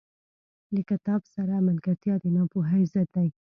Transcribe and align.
•د 0.75 0.77
کتاب 0.89 1.21
سره 1.35 1.65
ملګرتیا، 1.67 2.15
د 2.19 2.25
ناپوهۍ 2.35 2.83
ضد 2.93 3.09
دی. 3.15 3.27